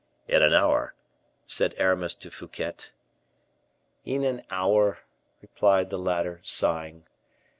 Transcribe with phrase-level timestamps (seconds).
[0.27, 0.95] "In an hour"
[1.45, 2.73] said Aramis to Fouquet.
[4.03, 4.97] "In an hour!"
[5.43, 7.05] replied the latter, sighing.